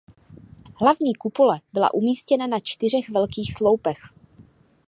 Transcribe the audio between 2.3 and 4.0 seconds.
na čtyřech velkých sloupech.